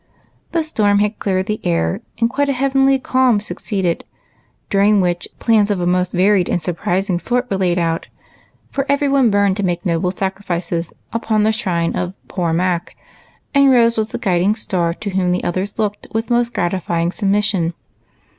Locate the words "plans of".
5.37-5.79